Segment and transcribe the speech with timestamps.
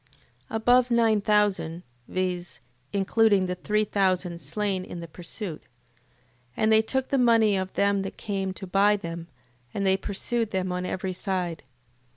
[0.49, 1.83] Above nine thousand...
[2.07, 2.59] Viz.,
[2.91, 5.61] including the three thousand slain in the pursuit.
[5.61, 5.67] 8:25.
[6.57, 9.27] And they took the money of them that came to buy them,
[9.75, 11.61] and they pursued them on every side.